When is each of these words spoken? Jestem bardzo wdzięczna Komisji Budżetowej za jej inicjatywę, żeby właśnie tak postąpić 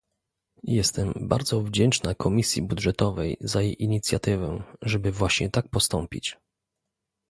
Jestem 0.63 1.13
bardzo 1.15 1.61
wdzięczna 1.61 2.15
Komisji 2.15 2.61
Budżetowej 2.61 3.37
za 3.41 3.61
jej 3.61 3.83
inicjatywę, 3.83 4.63
żeby 4.81 5.11
właśnie 5.11 5.49
tak 5.49 5.69
postąpić 5.69 6.37